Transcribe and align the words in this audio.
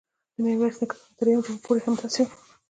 د 0.35 0.37
میرویس 0.43 0.77
نیکه 0.79 0.95
څخه 0.99 1.07
تر 1.17 1.23
دریم 1.27 1.39
جنګ 1.45 1.59
پورې 1.65 1.79
همداسې 1.85 2.19
وه. 2.25 2.31